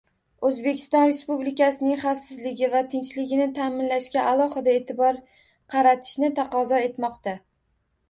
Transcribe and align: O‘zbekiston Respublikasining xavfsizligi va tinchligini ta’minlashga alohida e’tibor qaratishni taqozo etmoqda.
O‘zbekiston 0.47 1.03
Respublikasining 1.11 1.99
xavfsizligi 2.05 2.71
va 2.77 2.81
tinchligini 2.95 3.49
ta’minlashga 3.61 4.27
alohida 4.33 4.77
e’tibor 4.81 5.23
qaratishni 5.77 6.35
taqozo 6.45 6.85
etmoqda. 6.91 7.41